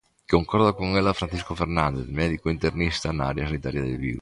Concorda 0.33 0.71
con 0.79 0.89
ela 0.99 1.17
Francisco 1.19 1.53
Fernández, 1.61 2.05
médico 2.21 2.47
internista 2.55 3.07
na 3.13 3.25
área 3.31 3.47
sanitaria 3.49 3.83
de 3.85 3.93
Vigo. 4.01 4.09